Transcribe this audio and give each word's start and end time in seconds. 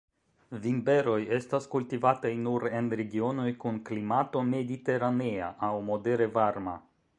Vinberoj 0.61 1.17
estas 1.35 1.67
kultivataj 1.73 2.31
nur 2.47 2.65
en 2.79 2.89
regionoj 3.03 3.47
kun 3.65 3.79
klimato 3.91 4.43
mediteranea 4.55 5.53
aŭ 5.71 5.73
modere 5.93 6.31
varma. 6.41 6.79